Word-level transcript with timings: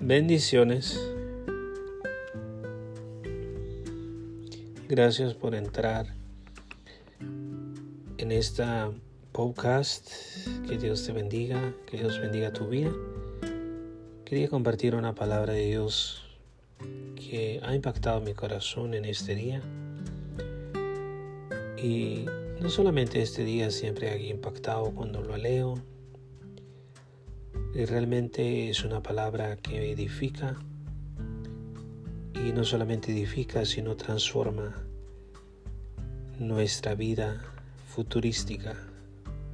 Bendiciones. 0.00 1.00
Gracias 4.88 5.32
por 5.32 5.54
entrar 5.54 6.14
en 8.18 8.30
esta 8.30 8.92
podcast. 9.32 10.10
Que 10.68 10.76
Dios 10.76 11.06
te 11.06 11.12
bendiga, 11.12 11.72
que 11.86 11.96
Dios 11.96 12.20
bendiga 12.20 12.52
tu 12.52 12.68
vida. 12.68 12.92
Quería 14.26 14.48
compartir 14.48 14.94
una 14.94 15.14
palabra 15.14 15.54
de 15.54 15.64
Dios 15.64 16.22
que 17.14 17.60
ha 17.64 17.74
impactado 17.74 18.20
mi 18.20 18.34
corazón 18.34 18.92
en 18.92 19.06
este 19.06 19.34
día. 19.34 19.62
Y 21.82 22.26
no 22.60 22.68
solamente 22.68 23.22
este 23.22 23.44
día 23.44 23.70
siempre 23.70 24.10
ha 24.10 24.18
impactado 24.18 24.90
cuando 24.94 25.22
lo 25.22 25.38
leo, 25.38 25.82
realmente 27.74 28.70
es 28.70 28.84
una 28.84 29.02
palabra 29.02 29.56
que 29.56 29.92
edifica 29.92 30.56
y 32.34 32.52
no 32.52 32.64
solamente 32.64 33.12
edifica, 33.12 33.64
sino 33.64 33.96
transforma 33.96 34.74
nuestra 36.38 36.94
vida 36.94 37.42
futurística 37.86 38.76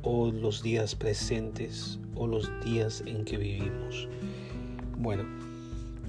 o 0.02 0.30
los 0.30 0.62
días 0.62 0.94
presentes 0.94 1.98
o 2.14 2.26
los 2.26 2.50
días 2.64 3.02
en 3.06 3.24
que 3.24 3.36
vivimos. 3.36 4.08
Bueno, 4.98 5.24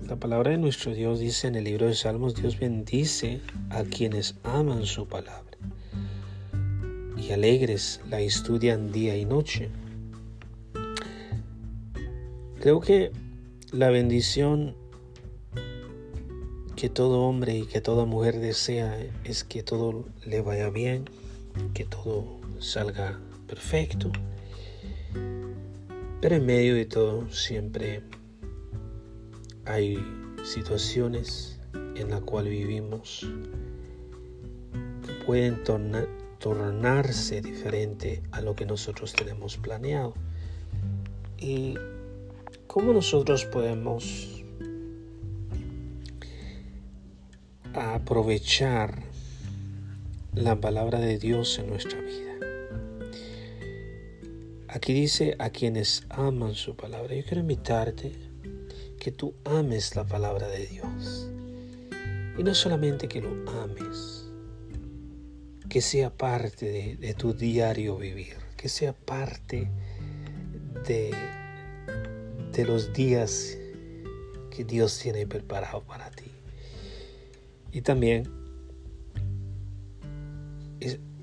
la 0.08 0.16
palabra 0.16 0.52
de 0.52 0.58
nuestro 0.58 0.94
Dios 0.94 1.20
dice 1.20 1.48
en 1.48 1.55
el 1.55 1.64
libro 1.64 1.88
de 1.88 1.96
Salmos, 1.96 2.36
Dios 2.36 2.60
bendice 2.60 3.41
a 3.70 3.84
quienes 3.84 4.36
aman 4.44 4.86
su 4.86 5.08
palabra 5.08 5.44
y 7.24 7.32
alegres 7.32 8.02
la 8.10 8.20
estudian 8.20 8.91
día 8.91 9.16
y 9.16 9.26
noche. 9.26 9.70
Creo 12.64 12.80
que 12.80 13.12
la 13.74 13.90
bendición 13.90 14.78
que 16.78 16.88
todo 16.88 17.24
hombre 17.24 17.58
y 17.58 17.66
que 17.66 17.82
toda 17.82 18.06
mujer 18.06 18.40
desea 18.40 18.98
es 19.26 19.44
que 19.44 19.64
todo 19.64 20.06
le 20.26 20.40
vaya 20.40 20.70
bien, 20.70 21.04
que 21.74 21.84
todo 21.84 22.40
salga 22.60 23.20
perfecto. 23.48 24.14
Pero 26.22 26.36
en 26.36 26.46
medio 26.46 26.76
de 26.76 26.86
todo 26.86 27.30
siempre 27.30 28.02
hay 29.66 29.98
situaciones 30.46 31.60
en 31.74 32.12
las 32.12 32.22
cuales 32.22 32.54
vivimos 32.54 33.28
que 35.06 35.12
pueden 35.26 35.62
tornarse 36.40 37.41
diferente 37.41 38.24
a 38.32 38.40
lo 38.40 38.56
que 38.56 38.66
nosotros 38.66 39.12
tenemos 39.12 39.58
planeado. 39.58 40.14
Y 41.38 41.76
¿Cómo 42.74 42.91
nosotros 42.91 43.46
podemos 43.46 44.43
aprovechar 47.71 49.04
la 50.34 50.60
palabra 50.60 50.99
de 50.99 51.20
Dios 51.20 51.60
en 51.60 51.70
nuestra 51.70 52.01
vida? 52.01 52.34
Aquí 54.70 54.91
dice 54.91 55.35
a 55.38 55.51
quienes 55.51 56.07
aman 56.10 56.55
su 56.55 56.76
palabra. 56.76 57.13
Yo 57.13 57.24
quiero 57.24 57.41
invitarte 57.41 58.12
que 58.99 59.12
tú 59.12 59.35
ames 59.46 59.96
la 59.96 60.07
palabra 60.07 60.48
de 60.48 60.66
Dios. 60.66 61.29
Y 62.40 62.41
no 62.41 62.55
solamente 62.55 63.07
que 63.07 63.21
lo 63.21 63.51
ames, 63.51 64.31
que 65.69 65.81
sea 65.81 66.09
parte 66.09 66.66
de, 66.66 66.96
de 66.96 67.13
tu 67.13 67.35
diario 67.35 67.97
vivir, 67.97 68.34
que 68.57 68.68
sea 68.68 68.94
parte 68.94 69.69
de 70.88 71.12
de 72.53 72.66
los 72.66 72.94
días 72.94 73.57
que 74.51 74.63
Dios 74.63 75.00
tiene 75.00 75.25
preparado 75.25 75.81
para 75.81 76.11
ti. 76.11 76.31
Y 77.72 77.81
también 77.81 78.29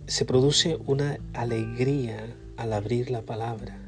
se 0.07 0.25
produce 0.25 0.77
una 0.87 1.21
alegría 1.33 2.37
al 2.57 2.73
abrir 2.73 3.11
la 3.11 3.23
palabra. 3.23 3.79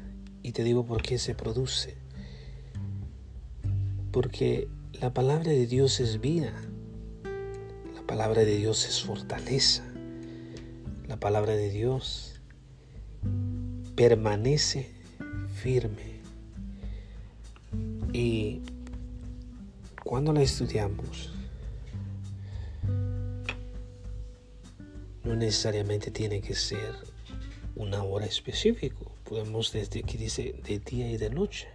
Y 0.41 0.53
te 0.53 0.63
digo 0.63 0.85
por 0.85 1.01
qué 1.01 1.17
se 1.17 1.35
produce. 1.35 1.95
Porque 4.11 4.69
la 4.93 5.13
palabra 5.13 5.51
de 5.51 5.67
Dios 5.67 5.99
es 5.99 6.21
vida. 6.21 6.53
La 7.93 8.03
palabra 8.03 8.45
de 8.45 8.55
Dios 8.55 8.87
es 8.87 9.03
fortaleza. 9.03 9.83
La 11.07 11.19
palabra 11.19 11.55
de 11.55 11.69
Dios 11.69 12.39
permanece 13.95 14.89
firme 15.61 16.12
y 18.13 18.61
cuando 20.03 20.31
la 20.31 20.43
estudiamos, 20.43 21.33
no 25.23 25.35
necesariamente 25.35 26.11
tiene 26.11 26.39
que 26.39 26.53
ser 26.53 26.93
una 27.75 28.03
hora 28.03 28.25
específica. 28.25 28.97
Podemos 29.23 29.71
desde 29.71 30.01
aquí 30.01 30.17
dice 30.17 30.55
de 30.63 30.79
día 30.79 31.09
y 31.09 31.17
de 31.17 31.31
noche. 31.31 31.67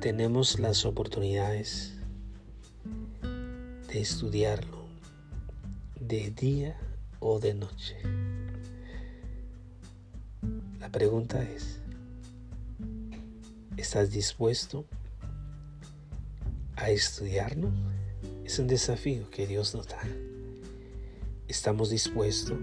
Tenemos 0.00 0.58
las 0.58 0.84
oportunidades 0.84 1.94
de 3.88 4.00
estudiarlo 4.00 4.82
de 6.00 6.30
día 6.30 6.76
o 7.20 7.38
de 7.38 7.54
noche. 7.54 7.96
La 10.80 10.90
pregunta 10.90 11.42
es, 11.42 11.81
¿Estás 13.76 14.10
dispuesto 14.10 14.84
a 16.76 16.90
estudiarlo? 16.90 17.70
Es 18.44 18.58
un 18.58 18.66
desafío 18.66 19.30
que 19.30 19.46
Dios 19.46 19.74
nos 19.74 19.88
da. 19.88 20.00
¿Estamos 21.48 21.90
dispuestos? 21.90 22.58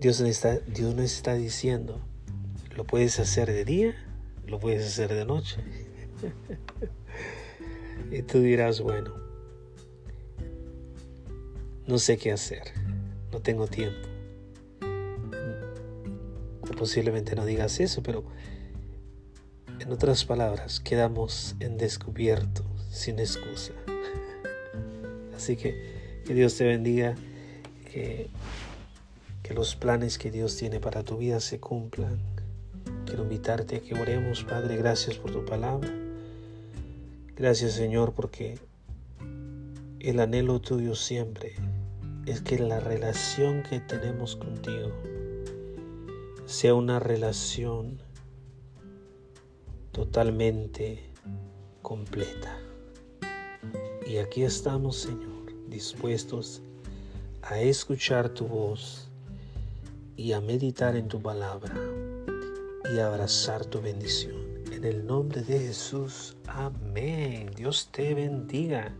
Dios 0.00 0.20
nos 0.20 0.30
está, 0.30 0.58
Dios 0.58 0.94
nos 0.94 1.06
está 1.06 1.34
diciendo, 1.34 2.00
lo 2.76 2.84
puedes 2.84 3.18
hacer 3.18 3.50
de 3.50 3.64
día, 3.64 3.94
lo 4.46 4.60
puedes 4.60 4.86
hacer 4.86 5.12
de 5.12 5.24
noche. 5.24 5.56
y 8.12 8.22
tú 8.22 8.40
dirás, 8.40 8.80
bueno, 8.80 9.14
no 11.86 11.98
sé 11.98 12.18
qué 12.18 12.30
hacer, 12.30 12.62
no 13.32 13.40
tengo 13.40 13.66
tiempo. 13.66 14.08
posiblemente 16.76 17.34
no 17.34 17.46
digas 17.46 17.80
eso, 17.80 18.02
pero 18.02 18.22
en 19.80 19.92
otras 19.92 20.24
palabras, 20.24 20.80
quedamos 20.80 21.56
en 21.60 21.76
descubierto, 21.76 22.64
sin 22.90 23.18
excusa. 23.18 23.72
Así 25.34 25.56
que 25.56 25.96
que 26.26 26.34
Dios 26.34 26.56
te 26.56 26.64
bendiga, 26.64 27.14
que, 27.92 28.28
que 29.44 29.54
los 29.54 29.76
planes 29.76 30.18
que 30.18 30.32
Dios 30.32 30.56
tiene 30.56 30.80
para 30.80 31.04
tu 31.04 31.18
vida 31.18 31.38
se 31.38 31.60
cumplan. 31.60 32.18
Quiero 33.06 33.22
invitarte 33.22 33.76
a 33.76 33.80
que 33.80 33.94
oremos, 33.94 34.42
Padre, 34.42 34.76
gracias 34.76 35.18
por 35.18 35.30
tu 35.30 35.44
palabra. 35.44 35.88
Gracias, 37.36 37.74
Señor, 37.74 38.12
porque 38.12 38.58
el 40.00 40.18
anhelo 40.18 40.60
tuyo 40.60 40.96
siempre 40.96 41.54
es 42.26 42.40
que 42.40 42.58
la 42.58 42.80
relación 42.80 43.62
que 43.62 43.78
tenemos 43.78 44.34
contigo 44.34 44.90
sea 46.44 46.74
una 46.74 46.98
relación 46.98 48.00
totalmente 49.96 51.02
completa. 51.80 52.60
Y 54.06 54.18
aquí 54.18 54.42
estamos, 54.42 54.96
Señor, 54.96 55.54
dispuestos 55.70 56.60
a 57.40 57.58
escuchar 57.60 58.28
tu 58.28 58.46
voz 58.46 59.08
y 60.14 60.32
a 60.32 60.42
meditar 60.42 60.96
en 60.96 61.08
tu 61.08 61.18
palabra 61.22 61.74
y 62.92 62.98
a 62.98 63.06
abrazar 63.06 63.64
tu 63.64 63.80
bendición. 63.80 64.36
En 64.70 64.84
el 64.84 65.06
nombre 65.06 65.40
de 65.40 65.60
Jesús, 65.60 66.36
amén. 66.46 67.50
Dios 67.56 67.88
te 67.90 68.12
bendiga. 68.12 68.94